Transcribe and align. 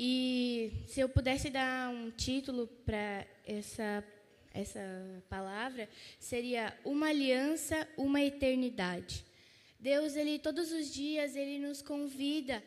E 0.00 0.84
se 0.86 1.00
eu 1.00 1.08
pudesse 1.08 1.50
dar 1.50 1.90
um 1.90 2.08
título 2.12 2.68
para 2.86 3.26
essa 3.44 4.04
essa 4.54 4.80
palavra 5.28 5.88
seria 6.20 6.76
uma 6.84 7.08
aliança, 7.08 7.86
uma 7.96 8.22
eternidade. 8.22 9.24
Deus, 9.78 10.14
ele 10.14 10.38
todos 10.38 10.70
os 10.70 10.94
dias 10.94 11.34
ele 11.34 11.58
nos 11.58 11.82
convida 11.82 12.62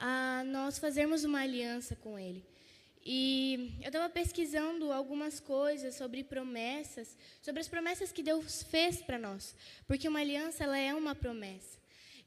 a 0.00 0.42
nós 0.46 0.76
fazermos 0.76 1.22
uma 1.22 1.42
aliança 1.42 1.94
com 1.94 2.18
ele. 2.18 2.44
E 3.06 3.76
eu 3.80 3.88
estava 3.88 4.08
pesquisando 4.08 4.90
algumas 4.90 5.38
coisas 5.38 5.94
sobre 5.94 6.24
promessas, 6.24 7.16
sobre 7.40 7.60
as 7.60 7.68
promessas 7.68 8.10
que 8.10 8.22
Deus 8.22 8.64
fez 8.64 9.00
para 9.00 9.16
nós, 9.16 9.54
porque 9.86 10.08
uma 10.08 10.18
aliança 10.18 10.64
ela 10.64 10.78
é 10.78 10.92
uma 10.92 11.14
promessa. 11.14 11.78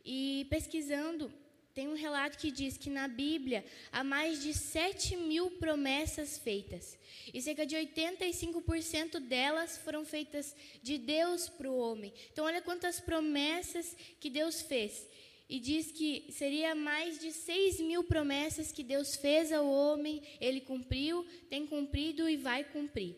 E 0.05 0.48
pesquisando, 0.50 1.29
tem 1.78 1.88
um 1.88 1.94
relato 1.94 2.39
que 2.39 2.50
diz 2.50 2.75
que 2.75 2.89
na 2.89 3.07
Bíblia 3.07 3.64
há 3.91 4.04
mais 4.04 4.41
de 4.41 4.52
7 4.52 5.16
mil 5.16 5.52
promessas 5.52 6.36
feitas. 6.36 6.97
E 7.32 7.39
cerca 7.39 7.68
de 7.68 7.75
85% 7.75 9.19
delas 9.19 9.78
foram 9.78 10.04
feitas 10.04 10.55
de 10.82 10.97
Deus 10.97 11.47
para 11.47 11.69
o 11.69 11.78
homem. 11.78 12.11
Então, 12.33 12.46
olha 12.46 12.64
quantas 12.64 13.00
promessas 13.00 13.96
que 14.19 14.28
Deus 14.28 14.60
fez 14.60 15.07
e 15.47 15.60
diz 15.60 15.92
que 15.92 16.25
seria 16.32 16.74
mais 16.74 17.19
de 17.19 17.32
6 17.32 17.80
mil 17.82 18.04
promessas 18.04 18.71
que 18.71 18.82
Deus 18.82 19.16
fez 19.16 19.52
ao 19.52 19.69
homem, 19.69 20.24
ele 20.41 20.61
cumpriu, 20.61 21.24
tem 21.47 21.68
cumprido 21.68 22.28
e 22.28 22.38
vai 22.38 22.64
cumprir. 22.64 23.16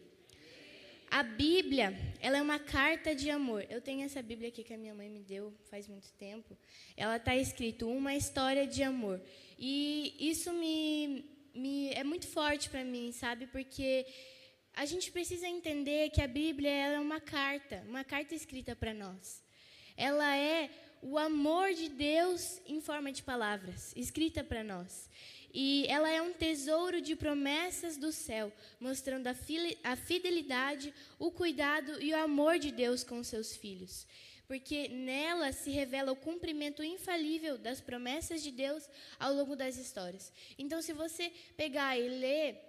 A 1.12 1.23
Bíblia, 1.23 1.98
ela 2.22 2.38
é 2.38 2.41
uma 2.41 2.59
carta 2.59 3.16
de 3.16 3.31
amor. 3.31 3.66
Eu 3.68 3.81
tenho 3.81 4.04
essa 4.04 4.22
Bíblia 4.22 4.49
aqui 4.49 4.63
que 4.63 4.73
a 4.73 4.77
minha 4.77 4.94
mãe 4.94 5.09
me 5.09 5.22
deu 5.22 5.52
faz 5.70 5.88
muito 5.88 6.12
tempo. 6.13 6.55
Ela 6.95 7.18
está 7.18 7.35
escrito 7.35 7.90
uma 7.90 8.13
história 8.13 8.68
de 8.68 8.84
amor. 8.84 9.20
E 9.58 10.16
isso 10.20 10.54
me, 10.54 11.26
me 11.55 11.90
é 11.94 12.04
muito 12.04 12.27
forte 12.27 12.70
para 12.70 12.84
mim, 12.84 13.12
sabe? 13.12 13.48
Porque 13.48 14.05
a 14.76 14.85
gente 14.85 15.12
precisa 15.12 15.48
entender 15.48 16.12
que 16.12 16.21
a 16.21 16.27
Bíblia 16.27 16.70
é 16.70 16.99
uma 16.99 17.20
carta, 17.20 17.84
uma 17.88 18.04
carta 18.04 18.35
escrita 18.35 18.76
para 18.76 18.94
nós. 18.94 19.44
Ela 19.98 20.38
é 20.38 20.70
o 21.01 21.18
amor 21.18 21.73
de 21.73 21.90
Deus 21.90 22.62
em 22.68 22.79
forma 22.82 23.12
de 23.12 23.23
palavras, 23.23 23.94
escrita 23.96 24.44
para 24.44 24.63
nós. 24.63 25.10
E 25.53 25.85
ela 25.87 26.09
é 26.09 26.21
um 26.21 26.33
tesouro 26.33 27.01
de 27.01 27.15
promessas 27.15 27.97
do 27.97 28.11
céu, 28.11 28.51
mostrando 28.79 29.27
a 29.27 29.95
fidelidade, 29.95 30.93
o 31.17 31.31
cuidado 31.31 32.01
e 32.01 32.13
o 32.13 32.17
amor 32.17 32.59
de 32.59 32.71
Deus 32.71 33.03
com 33.03 33.23
seus 33.23 33.55
filhos. 33.55 34.05
Porque 34.47 34.87
nela 34.87 35.51
se 35.51 35.70
revela 35.70 36.11
o 36.11 36.15
cumprimento 36.15 36.83
infalível 36.83 37.57
das 37.57 37.79
promessas 37.79 38.41
de 38.41 38.51
Deus 38.51 38.89
ao 39.20 39.33
longo 39.33 39.55
das 39.55 39.77
histórias. 39.77 40.31
Então, 40.57 40.81
se 40.81 40.93
você 40.93 41.31
pegar 41.55 41.97
e 41.97 42.07
ler 42.09 42.59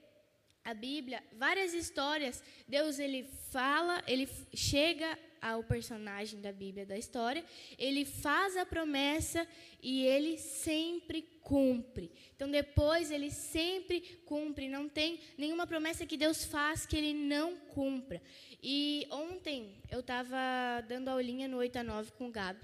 a 0.63 0.75
Bíblia, 0.75 1.23
várias 1.33 1.73
histórias, 1.73 2.43
Deus 2.69 2.99
ele 2.99 3.25
fala, 3.51 4.03
ele 4.07 4.29
chega 4.55 5.19
ao 5.41 5.63
personagem 5.63 6.41
da 6.41 6.53
Bíblia 6.53 6.85
da 6.85 6.99
história, 6.99 7.45
ele 7.79 8.05
faz 8.05 8.57
a 8.57 8.67
promessa 8.67 9.47
e 9.83 10.05
ele 10.05 10.39
sempre 10.39 11.23
cumpre. 11.43 12.11
Então 12.37 12.51
depois 12.51 13.11
ele 13.11 13.31
sempre 13.31 14.01
cumpre, 14.25 14.69
não 14.69 14.89
tem 14.89 15.21
nenhuma 15.37 15.67
promessa 15.67 16.07
que 16.07 16.17
Deus 16.17 16.45
faz 16.45 16.87
que 16.87 16.97
ele 16.97 17.15
não 17.15 17.57
cumpra. 17.57 18.21
E 18.63 19.07
ontem 19.11 19.75
eu 19.91 20.01
estava 20.01 20.81
dando 20.89 21.09
aulinha 21.09 21.49
no 21.49 21.57
8 21.59 21.77
a 21.77 21.83
9 21.83 22.13
com 22.13 22.29
o 22.29 22.31
Gabi. 22.31 22.61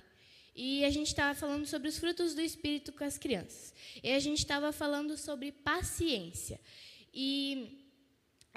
E 0.55 0.85
a 0.87 0.91
gente 0.91 1.09
estava 1.09 1.39
falando 1.39 1.67
sobre 1.67 1.89
os 1.89 1.99
frutos 1.99 2.35
do 2.35 2.41
Espírito 2.41 2.91
com 2.93 3.05
as 3.05 3.19
crianças. 3.19 3.75
E 4.03 4.11
a 4.11 4.19
gente 4.19 4.39
estava 4.39 4.73
falando 4.73 5.15
sobre 5.17 5.53
paciência. 5.53 6.59
E 7.13 7.86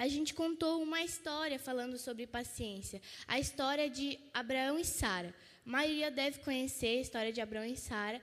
a 0.00 0.08
gente 0.08 0.32
contou 0.32 0.82
uma 0.82 1.02
história 1.02 1.58
falando 1.58 1.98
sobre 1.98 2.26
paciência. 2.26 3.02
A 3.28 3.38
história 3.38 3.90
de 3.90 4.18
Abraão 4.32 4.78
e 4.78 4.84
Sara. 4.84 5.34
A 5.66 5.68
maioria 5.68 6.10
deve 6.10 6.38
conhecer 6.38 6.96
a 6.96 7.00
história 7.02 7.30
de 7.30 7.38
Abraão 7.38 7.66
e 7.66 7.76
Sara. 7.76 8.18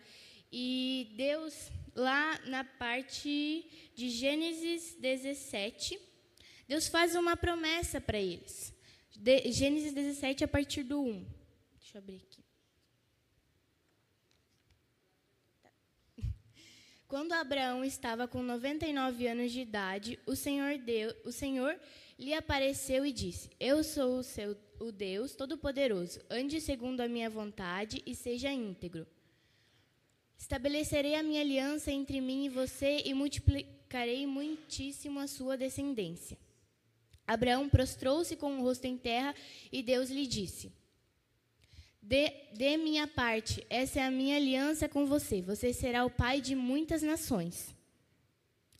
E 0.51 1.13
Deus, 1.15 1.69
lá 1.93 2.39
na 2.47 2.63
parte 2.63 3.91
de 3.93 4.09
Gênesis 4.09 4.95
17, 4.99 5.99
Deus 6.67 6.87
faz 6.87 7.13
uma 7.13 7.37
promessa 7.37 8.01
para 8.01 8.17
eles. 8.17 8.73
De, 9.15 9.51
Gênesis 9.51 9.93
17, 9.93 10.45
a 10.45 10.47
partir 10.47 10.81
do 10.81 10.99
1. 10.99 11.27
Deixa 11.77 11.97
eu 11.97 12.01
abrir 12.01 12.15
aqui. 12.15 12.46
Quando 17.07 17.31
Abraão 17.31 17.85
estava 17.85 18.27
com 18.27 18.43
99 18.43 19.27
anos 19.27 19.53
de 19.53 19.61
idade, 19.61 20.19
o 20.25 20.35
Senhor, 20.35 20.77
Deus, 20.77 21.15
o 21.23 21.31
Senhor 21.31 21.79
lhe 22.19 22.33
apareceu 22.33 23.05
e 23.05 23.13
disse: 23.13 23.49
Eu 23.57 23.81
sou 23.81 24.19
o, 24.19 24.23
seu, 24.23 24.57
o 24.77 24.91
Deus 24.91 25.33
Todo-Poderoso. 25.33 26.19
Ande 26.29 26.59
segundo 26.59 26.99
a 26.99 27.07
minha 27.07 27.29
vontade 27.29 28.03
e 28.05 28.13
seja 28.13 28.51
íntegro. 28.51 29.07
Estabelecerei 30.37 31.15
a 31.15 31.23
minha 31.23 31.39
aliança 31.39 31.91
entre 31.91 32.19
mim 32.19 32.45
e 32.45 32.49
você 32.49 33.01
e 33.05 33.13
multiplicarei 33.13 34.27
muitíssimo 34.27 35.21
a 35.21 35.27
sua 35.27 35.55
descendência. 35.55 36.37
Abraão 37.25 37.69
prostrou-se 37.69 38.35
com 38.35 38.57
o 38.57 38.61
rosto 38.61 38.83
em 38.83 38.97
terra 38.97 39.33
e 39.71 39.81
Deus 39.81 40.09
lhe 40.09 40.27
disse: 40.27 40.73
de, 42.07 42.29
de 42.53 42.77
minha 42.77 43.05
parte, 43.05 43.65
essa 43.69 43.99
é 43.99 44.03
a 44.03 44.09
minha 44.09 44.37
aliança 44.37 44.87
com 44.87 45.05
você. 45.05 45.41
Você 45.41 45.73
será 45.73 46.05
o 46.05 46.09
pai 46.09 46.39
de 46.39 46.55
muitas 46.55 47.01
nações. 47.01 47.75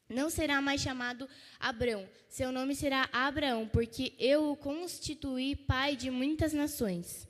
Não 0.08 0.30
será 0.30 0.62
mais 0.62 0.80
chamado 0.80 1.28
Abrão. 1.60 2.08
Seu 2.30 2.54
nome 2.54 2.74
será 2.74 3.10
Abraão, 3.12 3.68
porque 3.68 4.14
eu 4.18 4.52
o 4.52 4.56
constituí 4.56 5.58
pai 5.58 5.98
de 5.98 6.10
muitas 6.10 6.54
nações. 6.54 7.28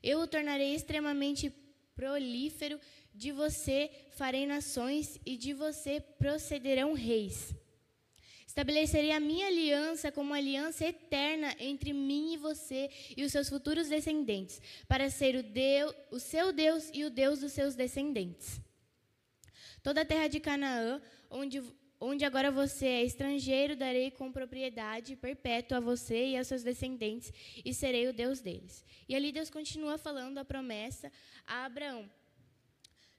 Eu 0.00 0.20
o 0.20 0.28
tornarei 0.28 0.76
extremamente 0.76 1.52
prolífero. 1.96 2.78
De 3.12 3.32
você 3.32 3.90
farei 4.12 4.46
nações 4.46 5.20
e 5.26 5.36
de 5.36 5.52
você 5.52 6.00
procederão 6.00 6.94
reis. 6.94 7.52
Estabelecerei 8.52 9.12
a 9.12 9.18
minha 9.18 9.46
aliança 9.46 10.12
como 10.12 10.34
aliança 10.34 10.84
eterna 10.84 11.56
entre 11.58 11.94
mim 11.94 12.34
e 12.34 12.36
você 12.36 12.90
e 13.16 13.24
os 13.24 13.32
seus 13.32 13.48
futuros 13.48 13.88
descendentes, 13.88 14.60
para 14.86 15.08
ser 15.08 15.36
o, 15.36 16.16
o 16.16 16.20
seu 16.20 16.52
Deus 16.52 16.90
e 16.92 17.02
o 17.02 17.08
Deus 17.08 17.40
dos 17.40 17.52
seus 17.52 17.74
descendentes. 17.74 18.60
Toda 19.82 20.02
a 20.02 20.04
terra 20.04 20.28
de 20.28 20.38
Canaã, 20.38 21.00
onde, 21.30 21.62
onde 21.98 22.26
agora 22.26 22.50
você 22.50 22.84
é 22.84 23.04
estrangeiro, 23.04 23.74
darei 23.74 24.10
com 24.10 24.30
propriedade 24.30 25.16
perpétua 25.16 25.78
a 25.78 25.80
você 25.80 26.26
e 26.26 26.36
aos 26.36 26.46
seus 26.46 26.62
descendentes, 26.62 27.32
e 27.64 27.72
serei 27.72 28.06
o 28.06 28.12
Deus 28.12 28.42
deles. 28.42 28.84
E 29.08 29.14
ali 29.14 29.32
Deus 29.32 29.48
continua 29.48 29.96
falando 29.96 30.36
a 30.36 30.44
promessa 30.44 31.10
a 31.46 31.64
Abraão. 31.64 32.06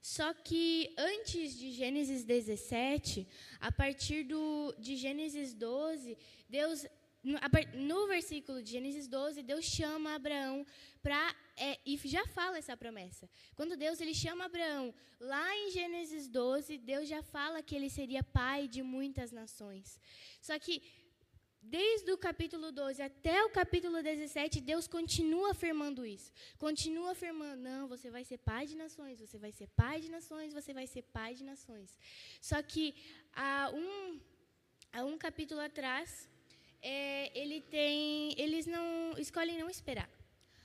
Só 0.04 0.34
que 0.34 0.92
antes 0.98 1.58
de 1.58 1.72
Gênesis 1.72 2.24
17, 2.24 3.26
a 3.58 3.72
partir 3.72 4.22
do, 4.22 4.74
de 4.78 4.96
Gênesis 4.96 5.54
12, 5.54 6.18
Deus 6.46 6.86
no, 7.72 8.06
versículo 8.06 8.62
de 8.62 8.72
Gênesis 8.72 9.08
12, 9.08 9.42
Deus 9.42 9.64
chama 9.64 10.14
Abraão 10.14 10.66
para 11.02 11.34
é, 11.56 11.78
e 11.86 11.96
já 12.04 12.26
fala 12.26 12.58
essa 12.58 12.76
promessa. 12.76 13.30
Quando 13.54 13.78
Deus 13.78 13.98
ele 13.98 14.12
chama 14.12 14.44
Abraão, 14.44 14.94
lá 15.18 15.56
em 15.56 15.70
Gênesis 15.70 16.28
12, 16.28 16.76
Deus 16.76 17.08
já 17.08 17.22
fala 17.22 17.62
que 17.62 17.74
ele 17.74 17.88
seria 17.88 18.22
pai 18.22 18.68
de 18.68 18.82
muitas 18.82 19.32
nações. 19.32 19.98
Só 20.38 20.58
que 20.58 20.82
Desde 21.66 22.12
o 22.12 22.18
capítulo 22.18 22.70
12 22.70 23.00
até 23.00 23.42
o 23.42 23.48
capítulo 23.48 24.02
17, 24.02 24.60
Deus 24.60 24.86
continua 24.86 25.52
afirmando 25.52 26.04
isso. 26.04 26.30
Continua 26.58 27.12
afirmando: 27.12 27.62
não, 27.62 27.88
você 27.88 28.10
vai 28.10 28.22
ser 28.22 28.36
pai 28.38 28.66
de 28.66 28.76
nações, 28.76 29.18
você 29.18 29.38
vai 29.38 29.50
ser 29.50 29.68
pai 29.68 29.98
de 30.00 30.10
nações, 30.10 30.52
você 30.52 30.74
vai 30.74 30.86
ser 30.86 31.02
pai 31.02 31.34
de 31.34 31.42
nações. 31.42 31.98
Só 32.38 32.60
que 32.62 32.94
há 33.32 33.70
um, 33.72 34.20
há 34.92 35.04
um 35.04 35.16
capítulo 35.16 35.60
atrás, 35.60 36.28
é, 36.82 37.32
ele 37.38 37.62
tem, 37.62 38.34
eles 38.38 38.66
não 38.66 39.14
escolhem 39.16 39.58
não 39.58 39.70
esperar. 39.70 40.10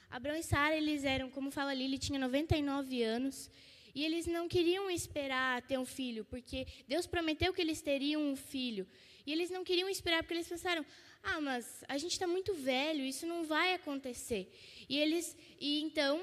Abraão 0.09 0.37
e 0.37 0.43
Sara, 0.43 0.75
eles 0.75 1.05
eram, 1.05 1.29
como 1.29 1.49
fala 1.49 1.71
ali, 1.71 1.85
ele 1.85 1.97
tinha 1.97 2.19
99 2.19 3.03
anos. 3.03 3.49
E 3.95 4.05
eles 4.05 4.27
não 4.27 4.47
queriam 4.47 4.89
esperar 4.89 5.61
ter 5.63 5.77
um 5.77 5.85
filho, 5.85 6.23
porque 6.25 6.67
Deus 6.87 7.07
prometeu 7.07 7.53
que 7.53 7.61
eles 7.61 7.81
teriam 7.81 8.21
um 8.21 8.35
filho. 8.35 8.87
E 9.29 9.31
eles 9.31 9.51
não 9.51 9.63
queriam 9.63 9.87
esperar, 9.87 10.23
porque 10.23 10.33
eles 10.33 10.47
pensaram: 10.47 10.83
ah, 11.21 11.39
mas 11.39 11.83
a 11.87 11.99
gente 11.99 12.13
está 12.13 12.25
muito 12.25 12.51
velho, 12.55 13.05
isso 13.05 13.27
não 13.27 13.45
vai 13.45 13.75
acontecer. 13.75 14.51
E 14.89 14.97
eles, 14.97 15.37
e 15.59 15.81
então 15.81 16.19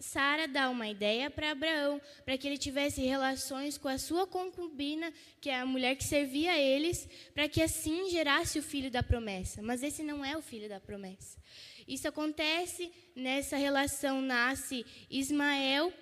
Sara 0.00 0.48
dá 0.48 0.68
uma 0.68 0.88
ideia 0.88 1.30
para 1.30 1.52
Abraão, 1.52 2.00
para 2.24 2.36
que 2.36 2.48
ele 2.48 2.58
tivesse 2.58 3.00
relações 3.00 3.78
com 3.78 3.86
a 3.86 3.96
sua 3.96 4.26
concubina, 4.26 5.12
que 5.40 5.48
é 5.50 5.60
a 5.60 5.66
mulher 5.66 5.94
que 5.94 6.02
servia 6.02 6.50
a 6.50 6.58
eles, 6.58 7.08
para 7.32 7.48
que 7.48 7.62
assim 7.62 8.10
gerasse 8.10 8.58
o 8.58 8.62
filho 8.62 8.90
da 8.90 9.04
promessa. 9.04 9.62
Mas 9.62 9.84
esse 9.84 10.02
não 10.02 10.24
é 10.24 10.36
o 10.36 10.42
filho 10.42 10.68
da 10.68 10.80
promessa. 10.80 11.38
Isso 11.86 12.08
acontece, 12.08 12.90
nessa 13.14 13.56
relação 13.56 14.20
nasce 14.20 14.84
Ismael, 15.08 15.92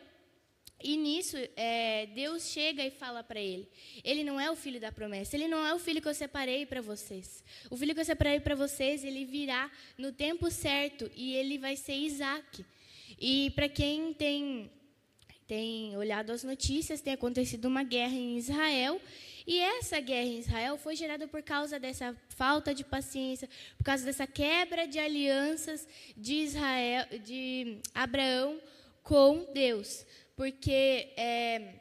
E 0.82 0.96
nisso, 0.96 1.37
é, 1.56 2.06
Deus 2.14 2.49
chega 2.50 2.84
e 2.84 2.90
fala 2.90 3.25
para 3.25 3.40
ele: 3.40 3.69
Ele 4.05 4.23
não 4.23 4.38
é 4.38 4.50
o 4.50 4.56
filho 4.56 4.78
da 4.78 4.93
promessa, 4.93 5.34
ele 5.34 5.49
não 5.49 5.67
é 5.67 5.75
o 5.75 5.78
filho 5.78 6.02
que 6.02 6.08
eu 6.08 6.14
separei 6.14 6.67
para 6.67 6.82
vocês. 6.82 7.43
O 7.70 7.76
filho 7.76 7.94
que 7.94 8.00
eu 8.00 8.05
separei 8.05 8.40
para 8.40 8.55
vocês, 8.55 9.02
ele 9.02 9.25
virá 9.25 9.70
no 9.96 10.12
tempo 10.12 10.50
certo 10.50 11.11
e 11.17 11.34
ele 11.34 11.58
vai 11.58 11.76
ser 11.76 11.94
Isaac. 11.94 12.64
E 13.19 13.50
para 13.55 13.69
quem 13.69 14.12
tem, 14.12 14.70
tem 15.46 15.96
olhado 15.96 16.31
as 16.31 16.44
notícias, 16.44 17.00
tem 17.00 17.14
acontecido 17.14 17.64
uma 17.64 17.82
guerra 17.82 18.14
em 18.14 18.37
Israel. 18.37 19.00
E 19.46 19.58
essa 19.58 19.99
guerra 20.00 20.26
em 20.26 20.38
Israel 20.40 20.76
foi 20.76 20.94
gerada 20.94 21.26
por 21.26 21.43
causa 21.43 21.78
dessa 21.78 22.14
falta 22.28 22.75
de 22.75 22.84
paciência, 22.84 23.49
por 23.78 23.84
causa 23.84 24.05
dessa 24.05 24.26
quebra 24.26 24.87
de 24.87 24.99
alianças 24.99 25.88
de 26.17 26.34
Israel, 26.34 27.06
de 27.25 27.78
Abraão 27.94 28.61
com 29.02 29.46
Deus 29.55 30.05
porque 30.37 31.15
é, 31.17 31.81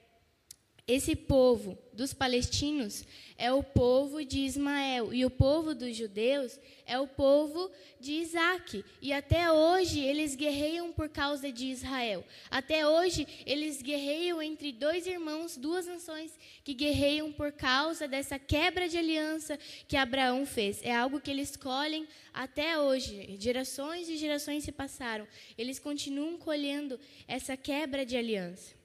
esse 0.88 1.16
povo 1.16 1.76
dos 1.92 2.14
palestinos 2.14 3.04
é 3.40 3.52
o 3.52 3.64
povo 3.64 4.24
de 4.24 4.42
Ismael 4.42 5.12
e 5.12 5.26
o 5.26 5.32
povo 5.32 5.74
dos 5.74 5.98
judeus 5.98 6.60
é 6.86 7.00
o 7.00 7.08
povo 7.08 7.72
de 8.00 8.12
Isaac. 8.12 8.86
E 9.02 9.12
até 9.12 9.52
hoje 9.52 10.00
eles 10.00 10.36
guerreiam 10.36 10.94
por 10.94 11.10
causa 11.10 11.52
de 11.52 11.66
Israel. 11.66 12.24
Até 12.52 12.88
hoje 12.88 13.28
eles 13.48 13.82
guerreiam 13.82 14.40
entre 14.44 14.72
dois 14.72 15.08
irmãos, 15.08 15.58
duas 15.58 15.88
nações 15.88 16.38
que 16.64 16.76
guerreiam 16.76 17.32
por 17.32 17.52
causa 17.52 18.08
dessa 18.08 18.38
quebra 18.38 18.88
de 18.88 19.00
aliança 19.00 19.58
que 19.88 19.98
Abraão 19.98 20.46
fez. 20.46 20.84
É 20.84 20.96
algo 20.96 21.20
que 21.20 21.32
eles 21.32 21.56
colhem 21.56 22.08
até 22.32 22.78
hoje. 22.78 23.38
Gerações 23.40 24.08
e 24.08 24.18
gerações 24.18 24.64
se 24.64 24.72
passaram. 24.72 25.28
Eles 25.58 25.80
continuam 25.80 26.38
colhendo 26.38 27.00
essa 27.28 27.58
quebra 27.58 28.06
de 28.06 28.16
aliança. 28.16 28.85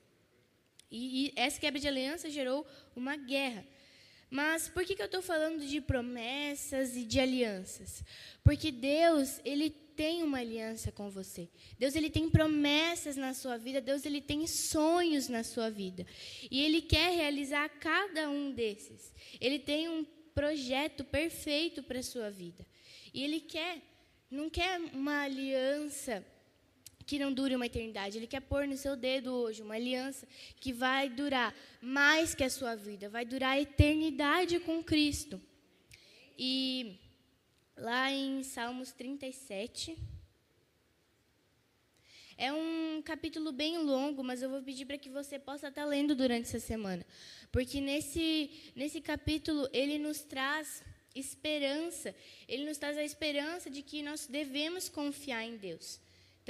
E, 0.91 1.27
e 1.27 1.33
essa 1.37 1.61
quebra 1.61 1.81
de 1.81 1.89
aliança 1.89 2.29
gerou 2.29 2.67
uma 2.95 3.17
guerra. 3.17 3.65
Mas 4.31 4.69
por 4.69 4.85
que, 4.85 4.95
que 4.95 5.03
eu 5.03 5.07
estou 5.07 5.21
falando 5.21 5.67
de 5.67 5.81
promessas 5.81 6.97
e 6.97 7.05
de 7.05 7.19
alianças? 7.19 8.05
Porque 8.45 8.71
Deus, 8.71 9.41
Ele 9.45 9.71
tem 9.71 10.23
uma 10.23 10.39
aliança 10.39 10.93
com 10.93 11.11
você. 11.11 11.49
Deus, 11.79 11.97
Ele 11.97 12.09
tem 12.09 12.31
promessas 12.31 13.17
na 13.17 13.35
sua 13.35 13.57
vida. 13.57 13.81
Deus, 13.81 14.07
Ele 14.07 14.21
tem 14.21 14.47
sonhos 14.47 15.29
na 15.29 15.43
sua 15.43 15.69
vida. 15.69 16.07
E 16.49 16.63
Ele 16.63 16.81
quer 16.81 17.15
realizar 17.15 17.69
cada 17.81 18.31
um 18.31 18.53
desses. 18.53 19.13
Ele 19.41 19.59
tem 19.59 19.89
um 19.89 20.05
projeto 20.33 21.03
perfeito 21.03 21.83
para 21.83 21.99
a 21.99 22.03
sua 22.05 22.31
vida. 22.31 22.65
E 23.13 23.25
Ele 23.25 23.41
quer, 23.41 23.83
não 24.31 24.49
quer 24.49 24.81
uma 24.93 25.23
aliança 25.23 26.25
que 27.11 27.19
não 27.19 27.33
dure 27.33 27.57
uma 27.57 27.67
eternidade. 27.67 28.17
Ele 28.17 28.29
quer 28.29 28.39
pôr 28.39 28.69
no 28.69 28.77
seu 28.77 28.95
dedo 28.95 29.33
hoje 29.33 29.63
uma 29.63 29.75
aliança 29.75 30.29
que 30.61 30.73
vai 30.73 31.09
durar 31.09 31.53
mais 31.83 32.37
que 32.37 32.45
a 32.45 32.49
sua 32.49 32.77
vida, 32.77 33.09
vai 33.09 33.25
durar 33.25 33.55
a 33.55 33.61
eternidade 33.61 34.61
com 34.61 34.81
Cristo. 34.81 35.43
E 36.39 36.97
lá 37.77 38.13
em 38.13 38.45
Salmos 38.45 38.93
37. 38.93 39.99
É 42.39 42.53
um 42.53 43.03
capítulo 43.05 43.51
bem 43.51 43.77
longo, 43.79 44.23
mas 44.23 44.41
eu 44.41 44.49
vou 44.49 44.63
pedir 44.63 44.85
para 44.85 44.97
que 44.97 45.11
você 45.11 45.37
possa 45.37 45.67
estar 45.67 45.85
lendo 45.85 46.15
durante 46.15 46.47
essa 46.47 46.61
semana. 46.61 47.05
Porque 47.51 47.81
nesse, 47.81 48.53
nesse 48.77 49.01
capítulo 49.01 49.69
ele 49.73 49.99
nos 49.99 50.21
traz 50.21 50.81
esperança. 51.13 52.15
Ele 52.47 52.67
nos 52.67 52.79
traz 52.79 52.97
a 52.97 53.03
esperança 53.03 53.69
de 53.69 53.83
que 53.83 54.01
nós 54.01 54.29
devemos 54.29 54.89
confiar 54.89 55.43
em 55.43 55.57
Deus. 55.57 55.99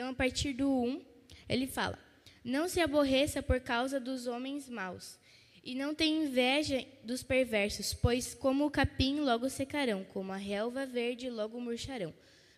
Então, 0.01 0.13
a 0.13 0.15
partir 0.15 0.55
do 0.55 0.67
1, 0.67 1.05
ele 1.47 1.67
fala: 1.67 1.99
Não 2.43 2.71
se 2.71 2.81
aborreça 2.81 3.43
por 3.43 3.61
causa 3.61 4.01
dos 4.01 4.27
homens 4.27 4.67
maus, 4.67 5.19
e 5.63 5.75
não 5.75 5.95
tenha 5.95 6.25
inveja 6.25 6.87
dos 7.05 7.23
perversos, 7.23 7.93
pois 7.93 8.33
como 8.33 8.65
o 8.65 8.71
capim 8.71 9.21
logo 9.21 9.51
secarão, 9.51 10.03
como 10.05 10.33
a 10.33 10.39
relva 10.39 10.87
verde 10.87 11.29
logo 11.29 11.61
murcharão. 11.61 12.15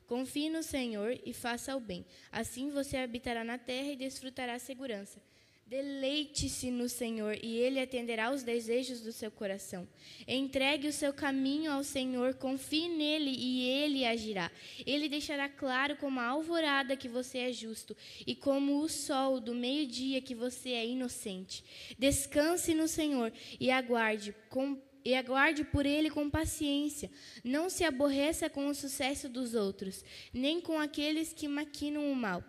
Confie 0.07 0.49
no 0.49 0.63
Senhor 0.63 1.19
e 1.27 1.33
faça 1.33 1.75
o 1.75 1.81
bem. 1.81 2.07
Assim 2.31 2.71
você 2.71 2.97
habitará 2.97 3.43
na 3.43 3.59
terra 3.59 3.91
e 3.91 3.97
desfrutará 3.97 4.55
a 4.55 4.61
segurança. 4.61 5.21
Deleite-se 5.73 6.71
no 6.71 6.87
Senhor 6.87 7.35
e 7.43 7.57
Ele 7.57 7.81
atenderá 7.81 8.31
os 8.31 8.43
desejos 8.43 9.01
do 9.01 9.11
seu 9.11 9.31
coração. 9.31 9.89
Entregue 10.29 10.87
o 10.87 10.93
seu 10.93 11.15
caminho 11.15 11.73
ao 11.73 11.83
Senhor, 11.83 12.35
confie 12.35 12.91
nele 12.91 13.31
e 13.31 13.71
Ele 13.71 14.05
agirá. 14.05 14.53
Ele 14.85 15.09
deixará 15.09 15.49
claro 15.49 15.97
como 15.97 16.21
a 16.21 16.27
alvorada 16.27 16.95
que 16.95 17.09
você 17.09 17.39
é 17.39 17.53
justo 17.55 17.97
e 18.27 18.35
como 18.35 18.83
o 18.83 18.89
sol 18.91 19.41
do 19.41 19.55
meio-dia 19.55 20.21
que 20.21 20.35
você 20.35 20.73
é 20.73 20.87
inocente. 20.87 21.65
Descanse 21.99 22.75
no 22.75 22.87
Senhor 22.87 23.33
e 23.59 23.71
aguarde 23.71 24.35
com 24.51 24.79
e 25.03 25.15
aguarde 25.15 25.65
por 25.65 25.87
ele 25.87 26.11
com 26.11 26.29
paciência. 26.29 27.11
Não 27.43 27.71
se 27.71 27.83
aborreça 27.83 28.51
com 28.51 28.69
o 28.69 28.75
sucesso 28.75 29.27
dos 29.27 29.55
outros, 29.55 30.05
nem 30.35 30.61
com 30.61 30.79
aqueles 30.79 31.33
que 31.33 31.49
maquinam 31.49 32.13
o 32.13 32.15
mal 32.15 32.45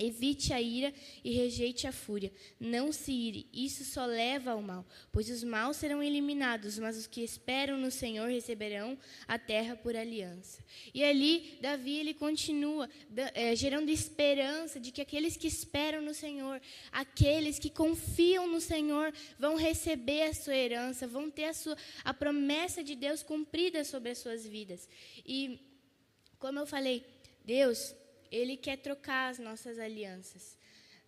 Evite 0.00 0.54
a 0.54 0.60
ira 0.62 0.94
e 1.22 1.30
rejeite 1.32 1.86
a 1.86 1.92
fúria. 1.92 2.32
Não 2.58 2.90
se 2.90 3.12
ire, 3.12 3.46
isso 3.52 3.84
só 3.84 4.06
leva 4.06 4.52
ao 4.52 4.62
mal, 4.62 4.86
pois 5.12 5.28
os 5.28 5.44
maus 5.44 5.76
serão 5.76 6.02
eliminados, 6.02 6.78
mas 6.78 6.96
os 6.96 7.06
que 7.06 7.20
esperam 7.22 7.76
no 7.76 7.90
Senhor 7.90 8.30
receberão 8.30 8.96
a 9.28 9.38
terra 9.38 9.76
por 9.76 9.94
aliança. 9.94 10.64
E 10.94 11.04
ali, 11.04 11.58
Davi 11.60 11.98
ele 11.98 12.14
continua 12.14 12.88
é, 13.34 13.54
gerando 13.54 13.90
esperança 13.90 14.80
de 14.80 14.90
que 14.90 15.02
aqueles 15.02 15.36
que 15.36 15.46
esperam 15.46 16.00
no 16.00 16.14
Senhor, 16.14 16.62
aqueles 16.90 17.58
que 17.58 17.68
confiam 17.68 18.46
no 18.46 18.60
Senhor, 18.60 19.12
vão 19.38 19.54
receber 19.54 20.22
a 20.22 20.34
sua 20.34 20.56
herança, 20.56 21.06
vão 21.06 21.30
ter 21.30 21.44
a, 21.44 21.52
sua, 21.52 21.76
a 22.02 22.14
promessa 22.14 22.82
de 22.82 22.94
Deus 22.94 23.22
cumprida 23.22 23.84
sobre 23.84 24.12
as 24.12 24.18
suas 24.18 24.46
vidas. 24.46 24.88
E, 25.26 25.60
como 26.38 26.58
eu 26.58 26.66
falei, 26.66 27.04
Deus 27.44 27.94
ele 28.30 28.56
quer 28.56 28.76
trocar 28.76 29.30
as 29.30 29.38
nossas 29.38 29.78
alianças. 29.78 30.58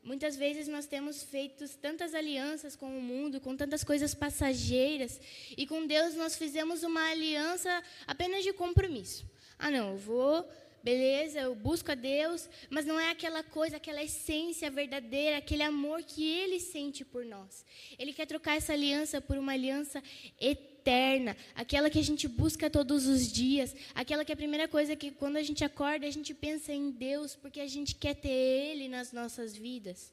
Muitas 0.02 0.34
vezes 0.34 0.66
nós 0.66 0.86
temos 0.86 1.22
feito 1.22 1.68
tantas 1.78 2.12
alianças 2.12 2.74
com 2.74 2.98
o 2.98 3.00
mundo, 3.00 3.40
com 3.40 3.56
tantas 3.56 3.84
coisas 3.84 4.14
passageiras, 4.14 5.20
e 5.56 5.64
com 5.64 5.86
Deus 5.86 6.14
nós 6.16 6.36
fizemos 6.36 6.82
uma 6.82 7.10
aliança 7.10 7.82
apenas 8.04 8.42
de 8.42 8.52
compromisso. 8.52 9.24
Ah, 9.56 9.70
não, 9.70 9.92
eu 9.92 9.96
vou, 9.96 10.50
beleza, 10.82 11.38
eu 11.38 11.54
busco 11.54 11.92
a 11.92 11.94
Deus, 11.94 12.48
mas 12.68 12.84
não 12.84 12.98
é 12.98 13.10
aquela 13.10 13.44
coisa, 13.44 13.76
aquela 13.76 14.02
essência 14.02 14.68
verdadeira, 14.68 15.36
aquele 15.36 15.62
amor 15.62 16.02
que 16.02 16.28
Ele 16.28 16.58
sente 16.58 17.04
por 17.04 17.24
nós. 17.24 17.64
Ele 17.96 18.12
quer 18.12 18.26
trocar 18.26 18.56
essa 18.56 18.72
aliança 18.72 19.20
por 19.20 19.38
uma 19.38 19.52
aliança 19.52 20.02
eterna 20.40 20.71
eterna, 20.82 21.36
aquela 21.54 21.88
que 21.88 21.98
a 21.98 22.02
gente 22.02 22.26
busca 22.26 22.68
todos 22.68 23.06
os 23.06 23.30
dias, 23.32 23.74
aquela 23.94 24.24
que 24.24 24.32
é 24.32 24.34
a 24.34 24.36
primeira 24.44 24.66
coisa 24.66 24.96
que 24.96 25.12
quando 25.12 25.36
a 25.36 25.42
gente 25.42 25.64
acorda 25.64 26.06
a 26.06 26.10
gente 26.10 26.34
pensa 26.34 26.72
em 26.72 26.90
Deus, 26.90 27.36
porque 27.36 27.60
a 27.60 27.68
gente 27.68 27.94
quer 27.94 28.14
ter 28.14 28.28
Ele 28.28 28.88
nas 28.88 29.12
nossas 29.12 29.56
vidas. 29.56 30.12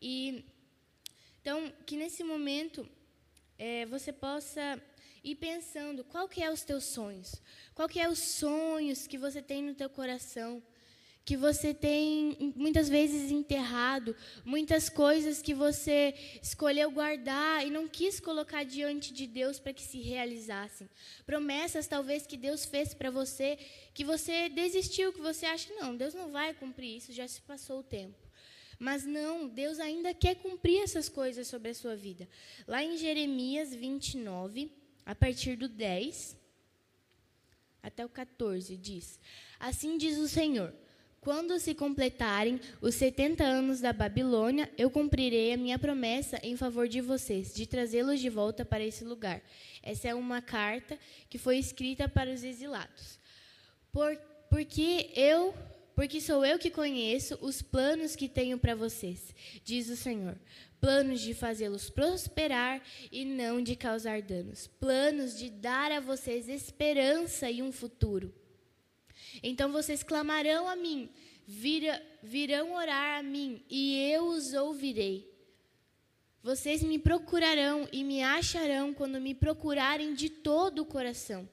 E 0.00 0.44
então 1.40 1.72
que 1.86 1.96
nesse 1.96 2.24
momento 2.24 2.88
é, 3.58 3.86
você 3.86 4.12
possa 4.12 4.82
ir 5.22 5.36
pensando 5.36 6.02
qual 6.02 6.28
que 6.28 6.42
é 6.42 6.50
os 6.50 6.62
teus 6.62 6.84
sonhos, 6.84 7.40
qual 7.74 7.88
que 7.88 8.00
é 8.00 8.08
os 8.08 8.18
sonhos 8.18 9.06
que 9.06 9.16
você 9.16 9.40
tem 9.40 9.62
no 9.62 9.74
teu 9.74 9.88
coração 9.88 10.60
que 11.24 11.36
você 11.36 11.72
tem 11.72 12.52
muitas 12.56 12.88
vezes 12.88 13.30
enterrado, 13.30 14.14
muitas 14.44 14.88
coisas 14.88 15.40
que 15.40 15.54
você 15.54 16.14
escolheu 16.42 16.90
guardar 16.90 17.64
e 17.64 17.70
não 17.70 17.86
quis 17.86 18.18
colocar 18.18 18.64
diante 18.64 19.12
de 19.12 19.26
Deus 19.26 19.60
para 19.60 19.72
que 19.72 19.82
se 19.82 20.00
realizassem. 20.00 20.90
Promessas 21.24 21.86
talvez 21.86 22.26
que 22.26 22.36
Deus 22.36 22.64
fez 22.64 22.92
para 22.92 23.10
você, 23.10 23.56
que 23.94 24.04
você 24.04 24.48
desistiu, 24.48 25.12
que 25.12 25.20
você 25.20 25.46
acha, 25.46 25.72
não, 25.74 25.96
Deus 25.96 26.12
não 26.12 26.32
vai 26.32 26.52
cumprir 26.54 26.96
isso, 26.96 27.12
já 27.12 27.28
se 27.28 27.40
passou 27.42 27.80
o 27.80 27.84
tempo. 27.84 28.18
Mas 28.78 29.04
não, 29.04 29.46
Deus 29.46 29.78
ainda 29.78 30.12
quer 30.12 30.34
cumprir 30.34 30.82
essas 30.82 31.08
coisas 31.08 31.46
sobre 31.46 31.70
a 31.70 31.74
sua 31.74 31.94
vida. 31.94 32.28
Lá 32.66 32.82
em 32.82 32.96
Jeremias 32.96 33.72
29, 33.72 34.72
a 35.06 35.14
partir 35.14 35.54
do 35.54 35.68
10 35.68 36.36
até 37.80 38.04
o 38.04 38.08
14, 38.08 38.76
diz: 38.76 39.20
Assim 39.60 39.96
diz 39.96 40.18
o 40.18 40.26
Senhor 40.26 40.74
quando 41.22 41.56
se 41.60 41.72
completarem 41.72 42.60
os 42.80 42.96
70 42.96 43.44
anos 43.44 43.80
da 43.80 43.92
Babilônia, 43.92 44.68
eu 44.76 44.90
cumprirei 44.90 45.52
a 45.52 45.56
minha 45.56 45.78
promessa 45.78 46.40
em 46.42 46.56
favor 46.56 46.88
de 46.88 47.00
vocês, 47.00 47.54
de 47.54 47.64
trazê-los 47.64 48.18
de 48.18 48.28
volta 48.28 48.64
para 48.64 48.82
esse 48.82 49.04
lugar. 49.04 49.40
Essa 49.84 50.08
é 50.08 50.14
uma 50.16 50.42
carta 50.42 50.98
que 51.30 51.38
foi 51.38 51.58
escrita 51.58 52.08
para 52.08 52.28
os 52.28 52.42
exilados. 52.42 53.20
Por, 53.92 54.16
porque 54.50 55.10
eu, 55.14 55.54
porque 55.94 56.20
sou 56.20 56.44
eu 56.44 56.58
que 56.58 56.70
conheço 56.70 57.38
os 57.40 57.62
planos 57.62 58.16
que 58.16 58.28
tenho 58.28 58.58
para 58.58 58.74
vocês, 58.74 59.32
diz 59.64 59.88
o 59.90 59.96
Senhor. 59.96 60.36
Planos 60.80 61.20
de 61.20 61.34
fazê-los 61.34 61.88
prosperar 61.88 62.82
e 63.12 63.24
não 63.24 63.62
de 63.62 63.76
causar 63.76 64.20
danos. 64.22 64.66
Planos 64.66 65.38
de 65.38 65.50
dar 65.50 65.92
a 65.92 66.00
vocês 66.00 66.48
esperança 66.48 67.48
e 67.48 67.62
um 67.62 67.70
futuro. 67.70 68.41
Então 69.42 69.70
vocês 69.70 70.02
clamarão 70.02 70.68
a 70.68 70.74
mim, 70.74 71.08
vira, 71.46 72.02
virão 72.22 72.74
orar 72.74 73.18
a 73.18 73.22
mim, 73.22 73.62
e 73.68 73.98
eu 74.12 74.26
os 74.26 74.52
ouvirei. 74.52 75.30
Vocês 76.42 76.82
me 76.82 76.98
procurarão 76.98 77.88
e 77.92 78.02
me 78.02 78.22
acharão 78.22 78.92
quando 78.92 79.20
me 79.20 79.32
procurarem 79.32 80.12
de 80.12 80.28
todo 80.28 80.80
o 80.80 80.84
coração. 80.84 81.48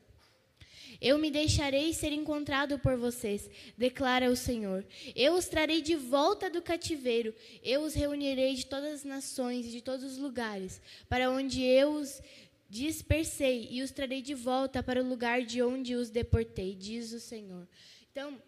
Eu 1.01 1.17
me 1.17 1.31
deixarei 1.31 1.93
ser 1.93 2.12
encontrado 2.12 2.77
por 2.79 2.98
vocês, 2.98 3.50
declara 3.77 4.29
o 4.29 4.36
Senhor. 4.36 4.86
Eu 5.15 5.33
os 5.33 5.48
trarei 5.48 5.81
de 5.81 5.95
volta 5.95 6.50
do 6.50 6.62
cativeiro. 6.62 7.33
Eu 7.63 7.83
os 7.83 7.93
reunirei 7.93 8.55
de 8.55 8.65
todas 8.65 8.95
as 8.95 9.03
nações 9.05 9.67
e 9.67 9.71
de 9.71 9.81
todos 9.81 10.03
os 10.03 10.17
lugares, 10.17 10.81
para 11.07 11.31
onde 11.31 11.63
eu 11.63 11.91
os 11.91 12.21
dispersei, 12.69 13.67
e 13.71 13.81
os 13.81 13.91
trarei 13.91 14.21
de 14.21 14.35
volta 14.35 14.83
para 14.83 15.01
o 15.01 15.07
lugar 15.07 15.41
de 15.41 15.61
onde 15.61 15.95
os 15.95 16.09
deportei, 16.09 16.75
diz 16.75 17.11
o 17.11 17.19
Senhor. 17.19 17.67
Então, 18.11 18.39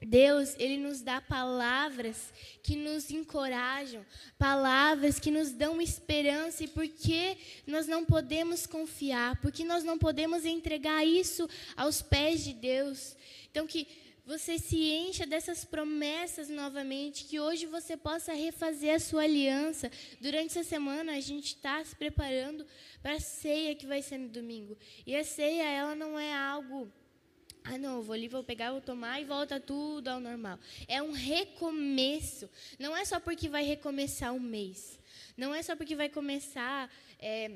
Deus, 0.00 0.56
ele 0.58 0.78
nos 0.78 1.02
dá 1.02 1.20
palavras 1.20 2.32
que 2.62 2.74
nos 2.74 3.10
encorajam, 3.10 4.04
palavras 4.38 5.20
que 5.20 5.30
nos 5.30 5.52
dão 5.52 5.80
esperança 5.80 6.64
e 6.64 6.68
por 6.68 6.88
que 6.88 7.36
nós 7.66 7.86
não 7.86 8.02
podemos 8.04 8.66
confiar, 8.66 9.38
porque 9.42 9.62
nós 9.62 9.84
não 9.84 9.98
podemos 9.98 10.46
entregar 10.46 11.04
isso 11.04 11.46
aos 11.76 12.00
pés 12.00 12.42
de 12.42 12.54
Deus. 12.54 13.14
Então 13.50 13.66
que 13.66 13.86
você 14.30 14.60
se 14.60 14.76
encha 14.76 15.26
dessas 15.26 15.64
promessas 15.64 16.48
novamente, 16.48 17.24
que 17.24 17.40
hoje 17.40 17.66
você 17.66 17.96
possa 17.96 18.32
refazer 18.32 18.94
a 18.94 19.00
sua 19.00 19.24
aliança. 19.24 19.90
Durante 20.20 20.56
essa 20.56 20.62
semana 20.62 21.16
a 21.16 21.20
gente 21.20 21.46
está 21.46 21.84
se 21.84 21.96
preparando 21.96 22.64
para 23.02 23.14
a 23.14 23.20
ceia 23.20 23.74
que 23.74 23.88
vai 23.88 24.00
ser 24.00 24.18
no 24.18 24.28
domingo. 24.28 24.78
E 25.04 25.16
a 25.16 25.24
ceia, 25.24 25.64
ela 25.64 25.96
não 25.96 26.16
é 26.16 26.32
algo 26.32 26.88
ah, 27.64 27.76
não, 27.76 28.02
vou 28.02 28.14
ali, 28.14 28.28
vou 28.28 28.44
pegar, 28.44 28.70
vou 28.70 28.80
tomar 28.80 29.20
e 29.20 29.24
volta 29.24 29.58
tudo 29.58 30.06
ao 30.06 30.20
normal. 30.20 30.60
É 30.86 31.02
um 31.02 31.10
recomeço. 31.10 32.48
Não 32.78 32.96
é 32.96 33.04
só 33.04 33.18
porque 33.18 33.48
vai 33.48 33.64
recomeçar 33.64 34.32
um 34.32 34.38
mês. 34.38 34.96
Não 35.36 35.52
é 35.52 35.60
só 35.60 35.74
porque 35.74 35.96
vai 35.96 36.08
começar, 36.08 36.88
é, 37.18 37.50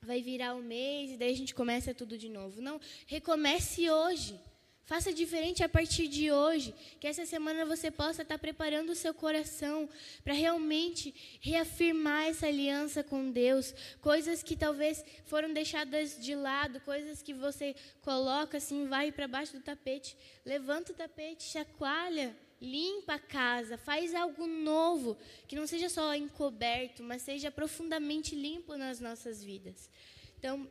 vai 0.00 0.22
virar 0.22 0.54
o 0.54 0.60
um 0.60 0.62
mês 0.62 1.10
e 1.10 1.16
daí 1.16 1.32
a 1.32 1.36
gente 1.36 1.56
começa 1.56 1.92
tudo 1.92 2.16
de 2.16 2.28
novo. 2.28 2.62
Não, 2.62 2.80
recomece 3.04 3.90
hoje. 3.90 4.40
Faça 4.88 5.12
diferente 5.12 5.62
a 5.62 5.68
partir 5.68 6.08
de 6.08 6.32
hoje. 6.32 6.74
Que 6.98 7.06
essa 7.06 7.26
semana 7.26 7.66
você 7.66 7.90
possa 7.90 8.22
estar 8.22 8.38
preparando 8.38 8.88
o 8.88 8.94
seu 8.94 9.12
coração 9.12 9.86
para 10.24 10.32
realmente 10.32 11.14
reafirmar 11.42 12.24
essa 12.24 12.46
aliança 12.46 13.04
com 13.04 13.30
Deus. 13.30 13.74
Coisas 14.00 14.42
que 14.42 14.56
talvez 14.56 15.04
foram 15.26 15.52
deixadas 15.52 16.18
de 16.18 16.34
lado, 16.34 16.80
coisas 16.80 17.20
que 17.20 17.34
você 17.34 17.76
coloca 18.00 18.56
assim, 18.56 18.86
vai 18.86 19.12
para 19.12 19.28
baixo 19.28 19.58
do 19.58 19.62
tapete. 19.62 20.16
Levanta 20.42 20.90
o 20.90 20.94
tapete, 20.94 21.42
chacoalha, 21.42 22.34
limpa 22.58 23.16
a 23.16 23.18
casa, 23.18 23.76
faz 23.76 24.14
algo 24.14 24.46
novo. 24.46 25.18
Que 25.46 25.54
não 25.54 25.66
seja 25.66 25.90
só 25.90 26.14
encoberto, 26.14 27.02
mas 27.02 27.20
seja 27.20 27.50
profundamente 27.50 28.34
limpo 28.34 28.74
nas 28.74 29.00
nossas 29.00 29.44
vidas. 29.44 29.90
Então, 30.38 30.66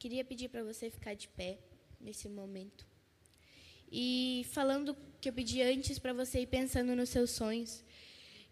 queria 0.00 0.24
pedir 0.24 0.48
para 0.48 0.64
você 0.64 0.90
ficar 0.90 1.14
de 1.14 1.28
pé 1.28 1.60
nesse 2.00 2.28
momento. 2.28 2.95
E 3.98 4.44
falando 4.50 4.94
que 5.22 5.30
eu 5.30 5.32
pedi 5.32 5.62
antes 5.62 5.98
para 5.98 6.12
você 6.12 6.40
ir 6.40 6.48
pensando 6.48 6.94
nos 6.94 7.08
seus 7.08 7.30
sonhos, 7.30 7.82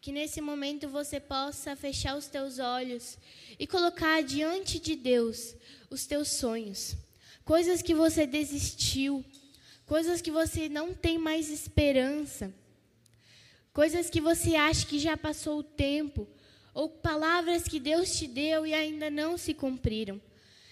que 0.01 0.11
nesse 0.11 0.41
momento 0.41 0.89
você 0.89 1.21
possa 1.21 1.77
fechar 1.77 2.17
os 2.17 2.29
teus 2.29 2.59
olhos 2.59 3.19
e 3.59 3.67
colocar 3.67 4.23
diante 4.23 4.79
de 4.79 4.97
Deus 4.97 5.55
os 5.91 6.07
teus 6.07 6.29
sonhos, 6.29 6.97
coisas 7.45 7.83
que 7.83 7.93
você 7.93 8.27
desistiu, 8.27 9.23
coisas 9.85 10.23
que 10.23 10.31
você 10.31 10.67
não 10.67 10.95
tem 10.95 11.19
mais 11.19 11.51
esperança, 11.51 12.51
coisas 13.71 14.09
que 14.09 14.23
você 14.23 14.55
acha 14.55 14.87
que 14.87 14.99
já 14.99 15.15
passou 15.15 15.59
o 15.59 15.63
tempo, 15.63 16.27
ou 16.73 16.89
palavras 16.89 17.65
que 17.65 17.79
Deus 17.79 18.17
te 18.17 18.27
deu 18.27 18.67
e 18.67 18.73
ainda 18.73 19.11
não 19.11 19.37
se 19.37 19.53
cumpriram. 19.53 20.19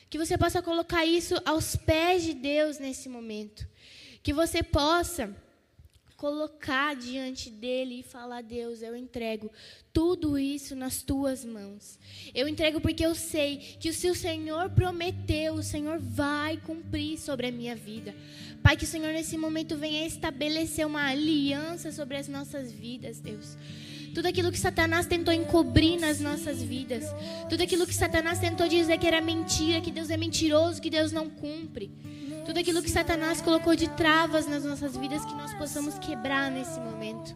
Que 0.09 0.17
você 0.17 0.38
possa 0.38 0.62
colocar 0.62 1.05
isso 1.05 1.35
aos 1.45 1.76
pés 1.76 2.23
de 2.23 2.33
Deus 2.33 2.79
nesse 2.79 3.07
momento. 3.07 3.71
Que 4.23 4.33
você 4.33 4.62
possa 4.62 5.35
colocar 6.23 6.95
diante 6.95 7.50
dele 7.50 7.99
e 7.99 8.02
falar: 8.05 8.43
Deus, 8.43 8.81
eu 8.81 8.95
entrego 8.95 9.50
tudo 9.93 10.38
isso 10.38 10.76
nas 10.76 11.02
tuas 11.02 11.45
mãos. 11.45 11.99
Eu 12.33 12.47
entrego 12.47 12.81
porque 12.81 13.05
eu 13.05 13.12
sei 13.17 13.57
que 13.57 13.93
se 13.93 14.09
o 14.09 14.14
Senhor 14.14 14.71
prometeu, 14.71 15.55
o 15.55 15.62
Senhor 15.64 15.99
vai 15.99 16.59
cumprir 16.59 17.19
sobre 17.19 17.49
a 17.49 17.52
minha 17.52 17.75
vida. 17.75 18.14
Pai, 18.62 18.76
que 18.76 18.85
o 18.85 18.87
Senhor 18.87 19.12
nesse 19.12 19.37
momento 19.37 19.76
venha 19.76 20.07
estabelecer 20.07 20.87
uma 20.87 21.09
aliança 21.09 21.91
sobre 21.91 22.17
as 22.17 22.29
nossas 22.29 22.71
vidas, 22.71 23.19
Deus. 23.19 23.57
Tudo 24.14 24.26
aquilo 24.26 24.52
que 24.52 24.59
Satanás 24.59 25.07
tentou 25.07 25.35
encobrir 25.35 25.99
nas 25.99 26.21
nossas 26.21 26.62
vidas, 26.62 27.05
tudo 27.50 27.62
aquilo 27.62 27.87
que 27.87 27.95
Satanás 27.95 28.38
tentou 28.38 28.69
dizer 28.69 28.97
que 28.99 29.07
era 29.07 29.21
mentira, 29.21 29.81
que 29.81 29.91
Deus 29.91 30.11
é 30.11 30.17
mentiroso, 30.17 30.81
que 30.81 30.91
Deus 30.91 31.11
não 31.11 31.29
cumpre. 31.29 31.91
Tudo 32.45 32.59
aquilo 32.59 32.83
que 32.83 32.91
Satanás 32.91 33.41
colocou 33.41 33.77
de 33.77 33.89
travas 33.91 34.47
nas 34.47 34.65
nossas 34.65 34.97
vidas, 34.97 35.25
que 35.25 35.35
nós 35.35 35.55
possamos 35.55 35.99
quebrar 35.99 36.51
nesse 36.51 36.79
momento. 36.81 37.35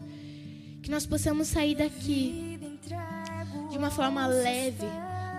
Que 0.81 0.91
nós 0.91 1.05
possamos 1.05 1.47
sair 1.47 1.75
daqui 1.75 2.59
de 3.69 3.77
uma 3.77 3.91
forma 3.91 4.25
leve, 4.27 4.87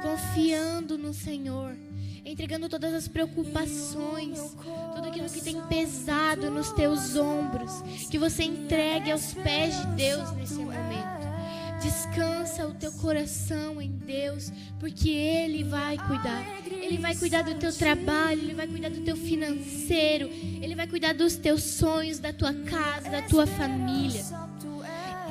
confiando 0.02 0.96
no 0.96 1.12
Senhor, 1.12 1.74
entregando 2.24 2.68
todas 2.68 2.94
as 2.94 3.08
preocupações, 3.08 4.38
tudo 4.94 5.08
aquilo 5.08 5.28
que 5.28 5.40
tem 5.40 5.60
pesado 5.62 6.50
nos 6.50 6.70
teus 6.72 7.16
ombros, 7.16 7.82
que 8.10 8.18
você 8.18 8.44
entregue 8.44 9.10
aos 9.10 9.34
pés 9.34 9.80
de 9.80 9.86
Deus 9.88 10.30
nesse 10.32 10.54
momento. 10.54 11.17
Descansa 11.80 12.66
o 12.66 12.74
teu 12.74 12.92
coração 12.92 13.80
em 13.80 13.90
Deus, 13.90 14.52
porque 14.80 15.10
Ele 15.10 15.62
vai 15.62 15.96
cuidar. 15.96 16.44
Ele 16.66 16.98
vai 16.98 17.14
cuidar 17.14 17.42
do 17.42 17.54
teu 17.54 17.72
trabalho, 17.72 18.40
Ele 18.40 18.54
vai 18.54 18.66
cuidar 18.66 18.90
do 18.90 19.00
teu 19.00 19.16
financeiro, 19.16 20.28
Ele 20.60 20.74
vai 20.74 20.86
cuidar 20.86 21.14
dos 21.14 21.36
teus 21.36 21.62
sonhos, 21.62 22.18
da 22.18 22.32
tua 22.32 22.52
casa, 22.52 23.10
da 23.10 23.22
tua 23.22 23.46
família. 23.46 24.24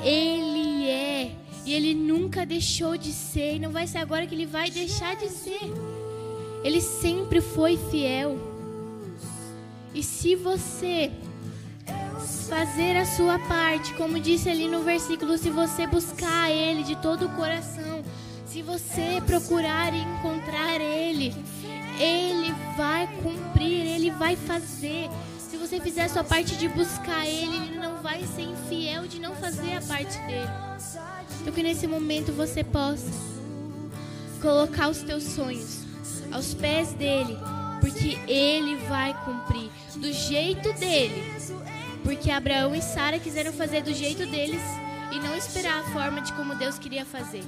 Ele 0.02 0.88
é, 0.88 1.32
e 1.66 1.72
Ele 1.72 1.94
nunca 1.94 2.46
deixou 2.46 2.96
de 2.96 3.12
ser, 3.12 3.56
e 3.56 3.58
não 3.58 3.70
vai 3.70 3.86
ser 3.86 3.98
agora 3.98 4.26
que 4.26 4.34
Ele 4.34 4.46
vai 4.46 4.70
deixar 4.70 5.16
de 5.16 5.28
ser. 5.28 5.70
Ele 6.64 6.80
sempre 6.80 7.40
foi 7.40 7.76
fiel. 7.90 8.38
E 9.94 10.02
se 10.02 10.34
você 10.34 11.10
fazer 12.48 12.96
a 12.96 13.04
sua 13.04 13.38
parte, 13.38 13.92
como 13.94 14.18
disse 14.18 14.48
ali 14.48 14.68
no 14.68 14.82
versículo, 14.82 15.36
se 15.36 15.50
você 15.50 15.86
buscar 15.86 16.50
Ele 16.50 16.82
de 16.82 16.96
todo 16.96 17.26
o 17.26 17.28
coração, 17.30 18.02
se 18.46 18.62
você 18.62 19.22
procurar 19.26 19.92
e 19.92 19.98
encontrar 19.98 20.80
Ele, 20.80 21.34
Ele 22.00 22.54
vai 22.76 23.06
cumprir, 23.22 23.86
Ele 23.86 24.10
vai 24.10 24.34
fazer. 24.34 25.10
Se 25.38 25.58
você 25.58 25.78
fizer 25.78 26.04
a 26.04 26.08
sua 26.08 26.24
parte 26.24 26.56
de 26.56 26.68
buscar 26.68 27.26
Ele, 27.26 27.54
Ele 27.54 27.78
não 27.78 28.02
vai 28.02 28.24
ser 28.24 28.42
infiel 28.42 29.06
de 29.06 29.20
não 29.20 29.34
fazer 29.36 29.74
a 29.74 29.82
parte 29.82 30.18
dele. 30.20 30.50
Então 31.42 31.52
que 31.52 31.62
nesse 31.62 31.86
momento 31.86 32.32
você 32.32 32.64
possa 32.64 33.12
colocar 34.40 34.88
os 34.88 35.02
teus 35.02 35.24
sonhos 35.24 35.80
aos 36.32 36.54
pés 36.54 36.94
dele, 36.94 37.36
porque 37.80 38.18
Ele 38.26 38.76
vai 38.88 39.12
cumprir 39.24 39.70
do 39.96 40.10
jeito 40.12 40.72
dele 40.74 41.38
porque 42.04 42.30
Abraão 42.30 42.74
e 42.74 42.82
Sara 42.82 43.18
quiseram 43.18 43.52
fazer 43.52 43.82
do 43.82 43.92
jeito 43.92 44.26
deles 44.26 44.62
e 45.12 45.18
não 45.18 45.36
esperar 45.36 45.80
a 45.80 45.90
forma 45.90 46.20
de 46.20 46.32
como 46.32 46.54
Deus 46.54 46.78
queria 46.78 47.04
fazer. 47.04 47.42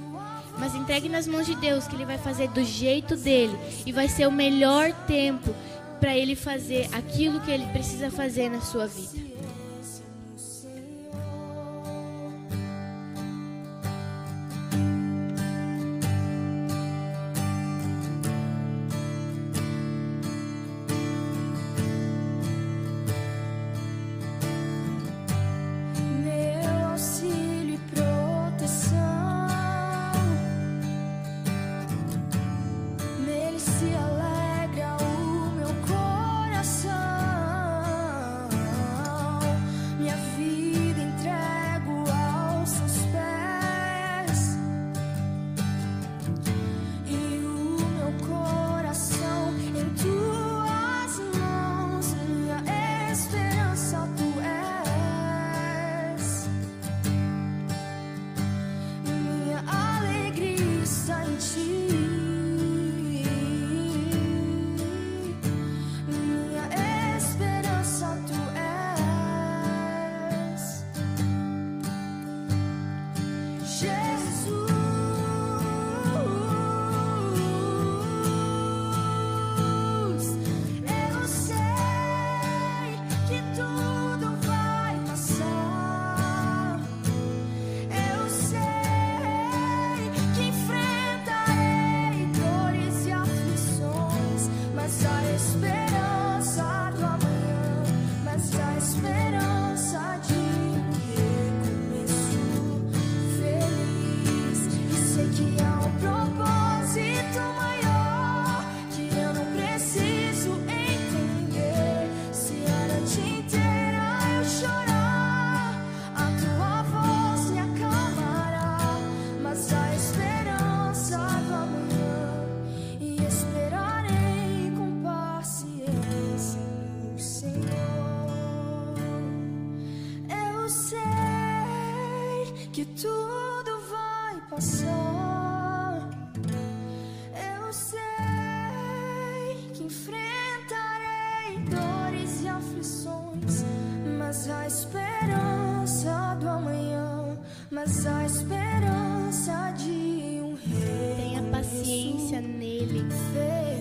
Mas 0.57 0.75
entregue 0.75 1.09
nas 1.09 1.27
mãos 1.27 1.45
de 1.45 1.55
Deus 1.55 1.87
que 1.87 1.95
Ele 1.95 2.05
vai 2.05 2.17
fazer 2.17 2.47
do 2.49 2.63
jeito 2.63 3.15
dele 3.15 3.57
e 3.85 3.91
vai 3.91 4.07
ser 4.07 4.27
o 4.27 4.31
melhor 4.31 4.91
tempo 5.05 5.53
para 5.99 6.17
Ele 6.17 6.35
fazer 6.35 6.89
aquilo 6.93 7.39
que 7.41 7.51
Ele 7.51 7.65
precisa 7.67 8.09
fazer 8.09 8.49
na 8.49 8.61
sua 8.61 8.87
vida. 8.87 9.30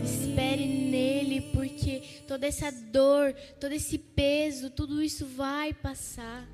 Espere 0.05 0.67
nele, 0.67 1.41
porque 1.53 2.03
toda 2.27 2.47
essa 2.47 2.71
dor, 2.71 3.35
todo 3.61 3.73
esse 3.73 3.99
peso, 3.99 4.71
tudo 4.71 5.03
isso 5.03 5.27
vai 5.27 5.73
passar. 5.73 6.47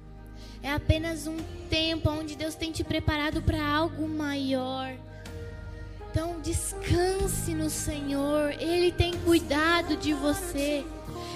É 0.62 0.70
apenas 0.72 1.26
um 1.26 1.36
tempo 1.68 2.10
onde 2.10 2.36
Deus 2.36 2.54
tem 2.54 2.72
te 2.72 2.82
preparado 2.82 3.42
para 3.42 3.64
algo 3.64 4.08
maior. 4.08 4.96
Então 6.10 6.40
descanse 6.40 7.54
no 7.54 7.68
Senhor, 7.68 8.54
Ele 8.58 8.90
tem 8.90 9.12
cuidado 9.18 9.96
de 9.96 10.14
você. 10.14 10.84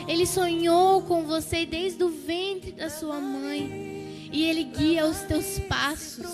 Ele 0.08 0.26
sonhou 0.26 1.02
com 1.02 1.24
você 1.24 1.66
desde 1.66 2.02
o 2.02 2.08
ventre 2.08 2.72
da 2.72 2.88
sua 2.88 3.20
mãe. 3.20 4.28
E 4.32 4.44
Ele 4.44 4.64
guia 4.64 5.06
os 5.06 5.18
teus 5.20 5.58
passos. 5.60 6.24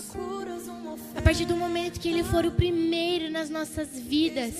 A 1.17 1.21
partir 1.21 1.45
do 1.45 1.55
momento 1.57 1.99
que 1.99 2.07
Ele 2.07 2.23
for 2.23 2.45
o 2.45 2.51
primeiro 2.51 3.29
nas 3.29 3.49
nossas 3.49 3.89
vidas, 3.99 4.53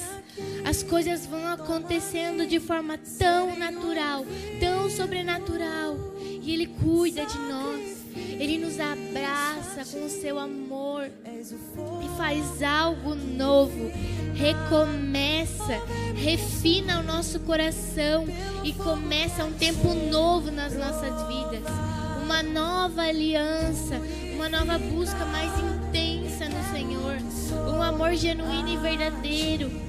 as 0.65 0.81
coisas 0.81 1.25
vão 1.25 1.47
acontecendo 1.47 2.47
de 2.47 2.59
forma 2.59 2.97
tão 3.19 3.55
natural, 3.57 4.25
tão 4.59 4.89
sobrenatural. 4.89 5.95
E 6.19 6.51
Ele 6.51 6.65
cuida 6.67 7.25
de 7.25 7.37
nós. 7.37 7.97
Ele 8.39 8.57
nos 8.57 8.79
abraça 8.79 9.85
com 9.91 10.05
o 10.05 10.09
seu 10.09 10.39
amor 10.39 11.05
e 11.05 12.17
faz 12.17 12.63
algo 12.63 13.13
novo. 13.15 13.91
Recomeça, 14.33 15.79
refina 16.15 16.99
o 16.99 17.03
nosso 17.03 17.39
coração 17.41 18.25
e 18.63 18.73
começa 18.73 19.45
um 19.45 19.53
tempo 19.53 19.93
novo 19.93 20.51
nas 20.51 20.73
nossas 20.73 21.27
vidas. 21.27 21.63
Uma 22.23 22.41
nova 22.43 23.03
aliança, 23.03 24.01
uma 24.33 24.49
nova 24.49 24.77
busca 24.77 25.23
mais 25.25 25.51
intensa. 25.53 25.76
Um 27.67 27.81
amor 27.81 28.13
genuíno 28.15 28.69
e 28.69 28.77
verdadeiro 28.77 29.86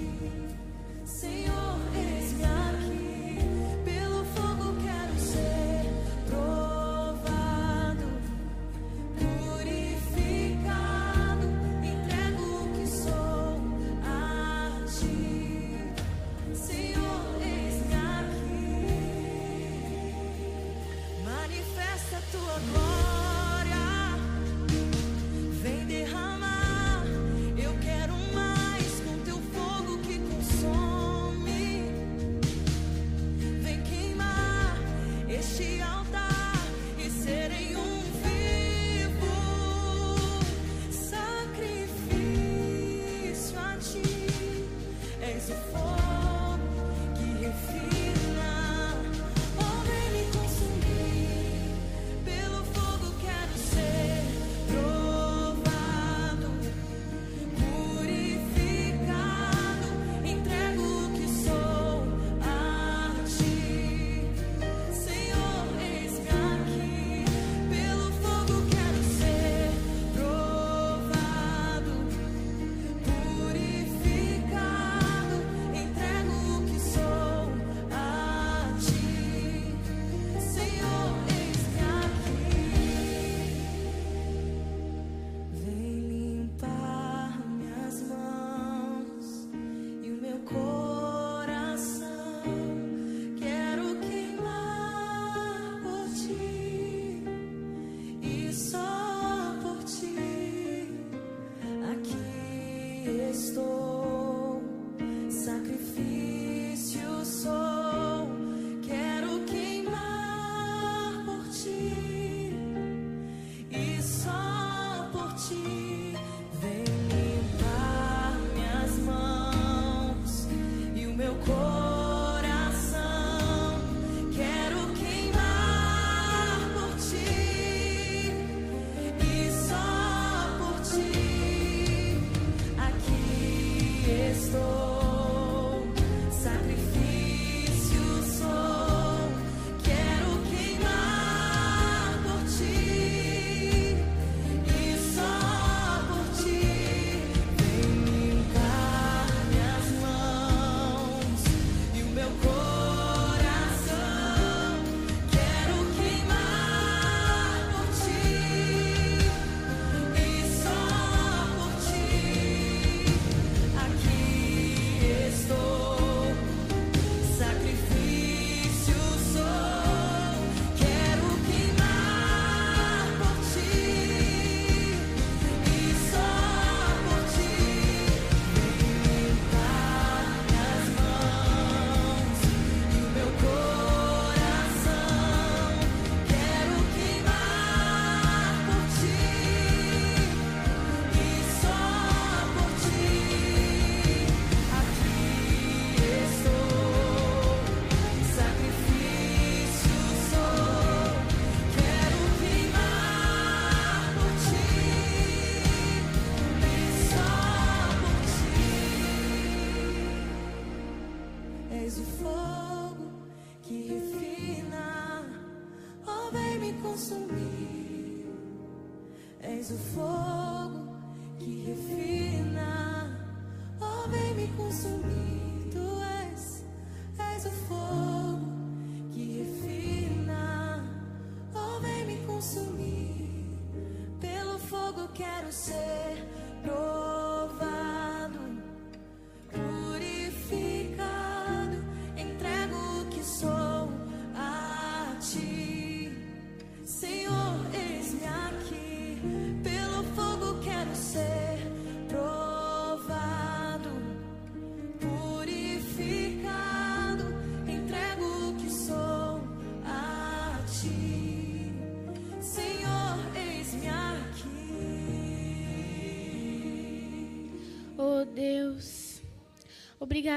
ser 235.50 236.37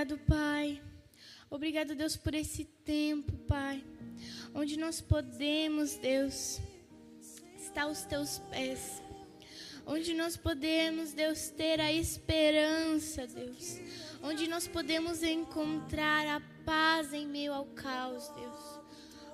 Obrigado, 0.02 0.18
Pai. 0.26 0.82
Obrigado, 1.48 1.96
Deus, 1.96 2.18
por 2.18 2.34
esse 2.34 2.66
tempo, 2.66 3.38
Pai, 3.48 3.84
onde 4.52 4.76
nós 4.76 5.00
podemos, 5.00 5.96
Deus, 5.98 6.60
estar 7.56 7.84
aos 7.84 8.02
teus 8.06 8.40
pés. 8.50 9.00
Onde 9.86 10.16
nós 10.16 10.36
podemos, 10.36 11.14
Deus, 11.14 11.50
ter 11.50 11.80
a 11.80 11.94
esperança, 11.94 13.28
Deus. 13.28 13.80
Onde 14.24 14.48
nós 14.48 14.68
podemos 14.68 15.22
encontrar 15.22 16.26
a 16.26 16.42
paz 16.66 17.14
em 17.14 17.28
meio 17.28 17.54
ao 17.54 17.66
caos, 17.66 18.28
Deus. 18.30 18.82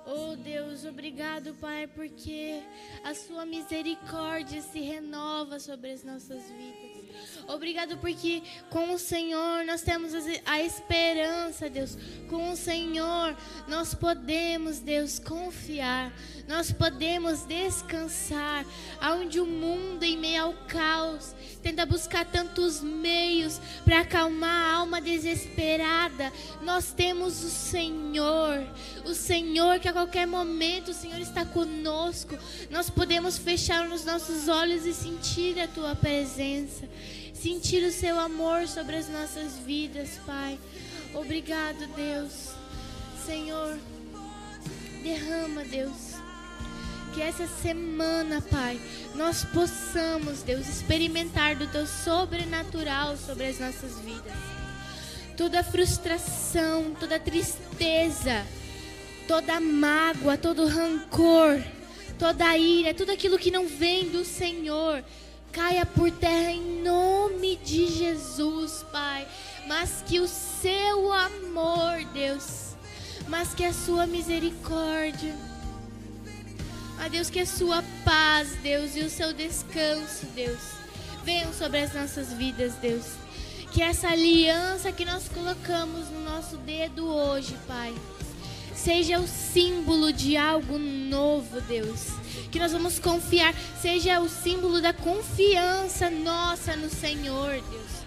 Oh 0.04 0.36
Deus, 0.36 0.84
obrigado, 0.84 1.54
Pai, 1.54 1.86
porque 1.86 2.62
a 3.04 3.14
Sua 3.14 3.46
misericórdia 3.46 4.60
se 4.60 4.80
renova 4.80 5.58
sobre 5.58 5.92
as 5.92 6.04
nossas 6.04 6.42
vidas. 6.50 7.37
Obrigado 7.48 7.96
porque 7.96 8.42
com 8.68 8.92
o 8.92 8.98
Senhor 8.98 9.64
nós 9.64 9.80
temos 9.80 10.12
a 10.44 10.62
esperança, 10.62 11.70
Deus. 11.70 11.96
Com 12.28 12.52
o 12.52 12.56
Senhor 12.56 13.34
nós 13.66 13.94
podemos, 13.94 14.80
Deus, 14.80 15.18
confiar. 15.18 16.12
Nós 16.46 16.70
podemos 16.70 17.44
descansar. 17.44 18.66
Aonde 19.00 19.40
o 19.40 19.46
mundo 19.46 20.02
em 20.02 20.18
meio 20.18 20.42
ao 20.42 20.52
caos 20.68 21.34
tenta 21.62 21.86
buscar 21.86 22.26
tantos 22.26 22.82
meios 22.82 23.58
para 23.82 24.00
acalmar 24.00 24.50
a 24.50 24.74
alma 24.74 25.00
desesperada, 25.00 26.30
nós 26.62 26.92
temos 26.92 27.42
o 27.42 27.48
Senhor. 27.48 28.58
O 29.06 29.14
Senhor 29.14 29.80
que 29.80 29.88
a 29.88 29.92
qualquer 29.94 30.26
momento 30.26 30.90
o 30.90 30.94
Senhor 30.94 31.20
está 31.20 31.46
conosco. 31.46 32.36
Nós 32.70 32.90
podemos 32.90 33.38
fechar 33.38 33.88
os 33.88 34.04
nossos 34.04 34.48
olhos 34.48 34.84
e 34.84 34.92
sentir 34.92 35.58
a 35.58 35.66
tua 35.66 35.96
presença 35.96 36.86
sentir 37.40 37.84
o 37.84 37.92
seu 37.92 38.18
amor 38.18 38.66
sobre 38.66 38.96
as 38.96 39.08
nossas 39.08 39.56
vidas, 39.58 40.10
Pai. 40.26 40.58
Obrigado, 41.14 41.86
Deus. 41.94 42.50
Senhor, 43.24 43.78
derrama, 45.02 45.62
Deus. 45.64 46.16
Que 47.14 47.22
essa 47.22 47.46
semana, 47.46 48.40
Pai, 48.42 48.80
nós 49.14 49.44
possamos, 49.44 50.42
Deus, 50.42 50.68
experimentar 50.68 51.56
do 51.56 51.66
Teu 51.68 51.86
sobrenatural 51.86 53.16
sobre 53.16 53.46
as 53.46 53.60
nossas 53.60 53.98
vidas. 54.00 54.32
Toda 55.36 55.62
frustração, 55.62 56.94
toda 56.98 57.20
tristeza, 57.20 58.44
toda 59.28 59.60
mágoa, 59.60 60.36
todo 60.36 60.66
rancor, 60.66 61.62
toda 62.18 62.56
ira, 62.56 62.92
tudo 62.92 63.12
aquilo 63.12 63.38
que 63.38 63.50
não 63.50 63.68
vem 63.68 64.08
do 64.08 64.24
Senhor 64.24 65.04
caia 65.52 65.84
por 65.86 66.10
terra 66.10 66.50
em 66.50 66.82
nome 66.82 67.56
de 67.56 67.86
Jesus, 67.86 68.84
Pai. 68.90 69.26
Mas 69.66 70.02
que 70.06 70.20
o 70.20 70.26
seu 70.26 71.12
amor, 71.12 72.04
Deus, 72.12 72.74
mas 73.28 73.52
que 73.52 73.64
a 73.64 73.72
sua 73.72 74.06
misericórdia, 74.06 75.34
a 76.98 77.08
Deus, 77.08 77.30
que 77.30 77.40
a 77.40 77.46
sua 77.46 77.84
paz, 78.04 78.48
Deus, 78.62 78.96
e 78.96 79.00
o 79.00 79.10
seu 79.10 79.32
descanso, 79.32 80.26
Deus, 80.34 80.58
venham 81.22 81.52
sobre 81.52 81.80
as 81.80 81.94
nossas 81.94 82.32
vidas, 82.32 82.74
Deus. 82.74 83.04
Que 83.72 83.82
essa 83.82 84.08
aliança 84.08 84.90
que 84.90 85.04
nós 85.04 85.28
colocamos 85.28 86.08
no 86.08 86.24
nosso 86.24 86.56
dedo 86.56 87.06
hoje, 87.06 87.56
Pai, 87.66 87.94
seja 88.74 89.20
o 89.20 89.28
símbolo 89.28 90.12
de 90.12 90.36
algo 90.36 90.78
novo, 90.78 91.60
Deus. 91.60 92.06
Que 92.50 92.58
nós 92.58 92.72
vamos 92.72 92.98
confiar, 92.98 93.54
seja 93.80 94.20
o 94.20 94.28
símbolo 94.28 94.80
da 94.80 94.92
confiança 94.92 96.10
nossa 96.10 96.76
no 96.76 96.88
Senhor, 96.88 97.52
Deus. 97.70 97.98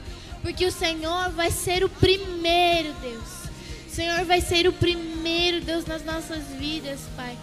Porque 0.42 0.66
o 0.66 0.72
Senhor 0.72 1.30
vai 1.32 1.52
ser 1.52 1.84
o 1.84 1.90
primeiro, 1.90 2.94
Deus. 3.02 3.42
O 3.88 3.94
Senhor 3.94 4.24
vai 4.26 4.42
ser 4.42 4.68
o 4.68 4.74
primeiro, 4.74 5.62
Deus, 5.62 5.86
nas 5.86 6.04
nossas 6.04 6.46
vidas, 6.58 7.02
Pai. 7.16 7.38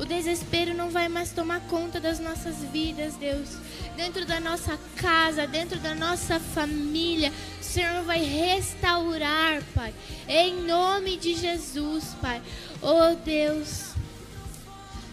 O 0.00 0.06
desespero 0.06 0.72
não 0.72 0.88
vai 0.88 1.08
mais 1.08 1.30
tomar 1.30 1.60
conta 1.68 2.00
das 2.00 2.18
nossas 2.18 2.56
vidas, 2.72 3.16
Deus. 3.16 3.50
Dentro 3.96 4.24
da 4.24 4.40
nossa 4.40 4.78
casa, 4.96 5.46
dentro 5.46 5.78
da 5.78 5.94
nossa 5.94 6.40
família, 6.40 7.30
o 7.60 7.64
Senhor 7.64 8.02
vai 8.04 8.22
restaurar, 8.22 9.62
Pai. 9.74 9.92
Em 10.26 10.62
nome 10.62 11.18
de 11.18 11.34
Jesus, 11.34 12.16
Pai. 12.22 12.40
Oh, 12.80 13.14
Deus. 13.22 13.99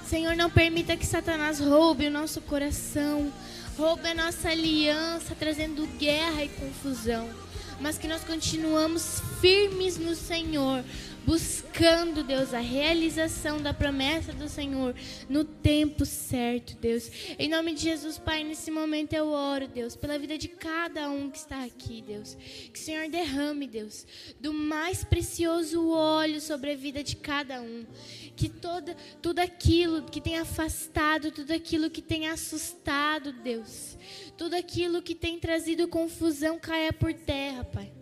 Senhor, 0.10 0.38
não 0.38 0.50
permita 0.50 0.96
que 0.96 1.06
Satanás 1.06 1.60
roube 1.60 2.08
o 2.08 2.12
nosso 2.12 2.40
coração, 2.40 3.30
roube 3.78 4.08
a 4.08 4.14
nossa 4.14 4.50
aliança, 4.50 5.36
trazendo 5.38 5.86
guerra 6.00 6.46
e 6.46 6.48
confusão. 6.48 7.30
Mas 7.82 7.98
que 7.98 8.08
nós 8.08 8.24
continuamos 8.24 9.22
firmes 9.42 9.98
no 9.98 10.16
Senhor, 10.16 10.82
buscando, 11.28 12.24
Deus, 12.24 12.54
a 12.54 12.60
realização 12.60 13.62
da 13.62 13.74
promessa 13.74 14.32
do 14.32 14.48
Senhor 14.48 14.96
no 15.28 15.44
tempo 15.44 16.06
certo, 16.06 16.78
Deus. 16.78 17.12
Em 17.38 17.50
nome 17.50 17.74
de 17.74 17.82
Jesus, 17.82 18.18
Pai, 18.18 18.46
nesse 18.46 18.72
momento 18.72 19.12
eu 19.12 19.28
oro, 19.28 19.68
Deus, 19.68 19.94
pela 19.94 20.18
vida 20.18 20.38
de 20.38 20.48
cada 20.48 21.10
um 21.10 21.30
que 21.30 21.38
está 21.38 21.66
aqui, 21.66 22.02
Deus. 22.02 22.38
Que 22.72 22.80
o 22.80 22.82
Senhor 22.82 23.10
derrame, 23.10 23.68
Deus, 23.68 24.08
do 24.40 24.54
mais 24.54 25.04
precioso 25.04 25.90
óleo 25.90 26.40
sobre 26.40 26.72
a 26.72 26.78
vida 26.78 27.04
de 27.04 27.18
cada 27.18 27.62
um. 27.62 27.86
Que 28.34 28.48
toda, 28.48 28.96
tudo 29.22 29.40
aquilo 29.40 30.04
que 30.04 30.22
tem 30.22 30.38
afastado, 30.38 31.30
tudo 31.30 31.52
aquilo 31.52 31.90
que 31.90 32.02
tem 32.02 32.30
assustado, 32.30 33.34
Deus, 33.34 33.98
tudo 34.38 34.56
aquilo 34.56 35.02
que 35.02 35.14
tem 35.14 35.38
trazido 35.38 35.90
confusão 35.90 36.58
caia 36.58 36.94
por 36.94 37.14
terra, 37.14 37.66
Pai 37.66 37.97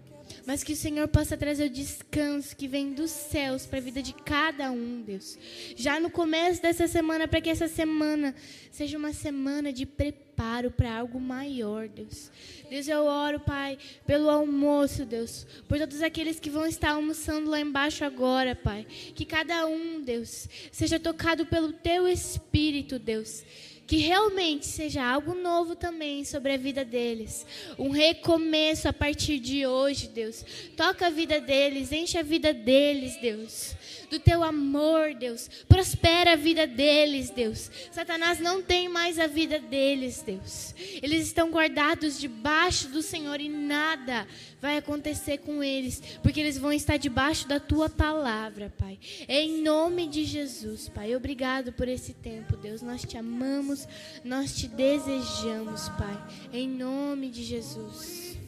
mas 0.45 0.63
que 0.63 0.73
o 0.73 0.75
Senhor 0.75 1.07
possa 1.07 1.35
trazer 1.35 1.65
o 1.65 1.69
descanso 1.69 2.55
que 2.55 2.67
vem 2.67 2.93
dos 2.93 3.11
céus 3.11 3.65
para 3.65 3.79
a 3.79 3.81
vida 3.81 4.01
de 4.01 4.13
cada 4.13 4.71
um, 4.71 5.01
Deus. 5.01 5.37
Já 5.75 5.99
no 5.99 6.09
começo 6.09 6.61
dessa 6.61 6.87
semana, 6.87 7.27
para 7.27 7.41
que 7.41 7.49
essa 7.49 7.67
semana 7.67 8.35
seja 8.71 8.97
uma 8.97 9.13
semana 9.13 9.73
de 9.73 9.85
preparo 9.85 10.69
para 10.69 10.97
algo 10.97 11.19
maior, 11.19 11.87
Deus. 11.87 12.31
Deus, 12.69 12.87
eu 12.87 13.05
oro, 13.05 13.39
Pai, 13.39 13.77
pelo 14.05 14.29
almoço, 14.29 15.05
Deus, 15.05 15.47
por 15.67 15.79
todos 15.79 16.01
aqueles 16.01 16.39
que 16.39 16.49
vão 16.49 16.65
estar 16.65 16.91
almoçando 16.91 17.49
lá 17.49 17.59
embaixo 17.59 18.03
agora, 18.05 18.55
Pai. 18.55 18.85
Que 19.15 19.25
cada 19.25 19.65
um, 19.65 20.01
Deus, 20.01 20.47
seja 20.71 20.99
tocado 20.99 21.45
pelo 21.45 21.73
Teu 21.73 22.07
Espírito, 22.07 22.99
Deus 22.99 23.43
que 23.87 23.97
realmente 23.97 24.65
seja 24.65 25.03
algo 25.03 25.35
novo 25.35 25.75
também 25.75 26.23
sobre 26.25 26.53
a 26.53 26.57
vida 26.57 26.83
deles. 26.83 27.45
Um 27.77 27.89
recomeço 27.89 28.87
a 28.87 28.93
partir 28.93 29.39
de 29.39 29.65
hoje, 29.65 30.07
Deus. 30.07 30.43
Toca 30.75 31.07
a 31.07 31.09
vida 31.09 31.39
deles, 31.39 31.91
enche 31.91 32.17
a 32.17 32.23
vida 32.23 32.53
deles, 32.53 33.17
Deus 33.21 33.75
do 34.09 34.19
teu 34.19 34.43
amor, 34.43 35.13
Deus. 35.13 35.49
Prospera 35.67 36.33
a 36.33 36.35
vida 36.35 36.65
deles, 36.65 37.29
Deus. 37.29 37.69
Satanás 37.91 38.39
não 38.39 38.61
tem 38.61 38.87
mais 38.87 39.19
a 39.19 39.27
vida 39.27 39.59
deles, 39.59 40.21
Deus. 40.21 40.73
Eles 41.01 41.27
estão 41.27 41.49
guardados 41.49 42.19
debaixo 42.19 42.87
do 42.89 43.01
Senhor 43.01 43.39
e 43.41 43.49
nada 43.49 44.27
vai 44.65 44.77
acontecer 44.77 45.37
com 45.37 45.63
eles, 45.63 46.01
porque 46.23 46.39
eles 46.39 46.57
vão 46.57 46.73
estar 46.73 46.97
debaixo 46.97 47.47
da 47.47 47.59
tua 47.59 47.87
palavra, 47.87 48.73
Pai. 48.75 48.97
Em 49.29 49.61
nome 49.61 50.07
de 50.07 50.25
Jesus, 50.25 50.89
Pai. 50.89 51.15
Obrigado 51.15 51.71
por 51.71 51.87
esse 51.87 52.15
tempo, 52.15 52.57
Deus. 52.57 52.81
Nós 52.81 53.03
te 53.03 53.15
amamos, 53.15 53.87
nós 54.23 54.55
te 54.55 54.67
desejamos, 54.67 55.87
Pai. 55.89 56.17
Em 56.51 56.67
nome 56.67 57.29
de 57.29 57.43
Jesus. 57.43 58.39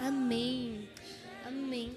Amém. 0.00 0.88
Amém. 1.46 1.92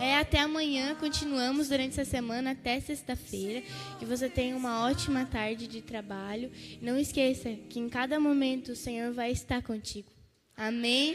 É 0.00 0.16
até 0.16 0.40
amanhã, 0.40 0.94
continuamos 0.94 1.68
durante 1.68 2.00
essa 2.00 2.10
semana 2.10 2.52
até 2.52 2.80
sexta-feira. 2.80 3.62
Que 3.98 4.06
você 4.06 4.30
tenha 4.30 4.56
uma 4.56 4.86
ótima 4.86 5.26
tarde 5.26 5.66
de 5.66 5.82
trabalho. 5.82 6.50
Não 6.80 6.98
esqueça 6.98 7.50
que 7.68 7.78
em 7.78 7.90
cada 7.90 8.18
momento 8.18 8.72
o 8.72 8.76
Senhor 8.76 9.12
vai 9.12 9.32
estar 9.32 9.62
contigo. 9.62 10.08
Amém. 10.56 11.14